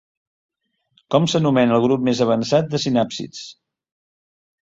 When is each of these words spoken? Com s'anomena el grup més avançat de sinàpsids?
Com 1.15 1.25
s'anomena 1.33 1.75
el 1.79 1.83
grup 1.83 2.07
més 2.09 2.21
avançat 2.25 2.71
de 2.73 2.81
sinàpsids? 2.87 3.43